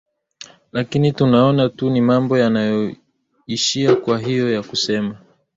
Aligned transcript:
lakini 0.71 1.11
tunaona 1.11 1.69
tu 1.69 1.89
ni 1.89 2.01
mambo 2.01 2.37
yanayo 2.37 2.95
ishia 3.47 3.95
kwa 3.95 4.19
hiyo 4.19 4.53
ya 4.53 4.63
kusema 4.63 5.17